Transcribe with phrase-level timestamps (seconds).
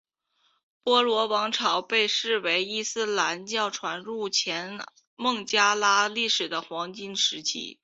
[0.81, 4.83] 波罗王朝被视为伊斯兰教传入前
[5.15, 7.79] 孟加拉历史的黄金时期。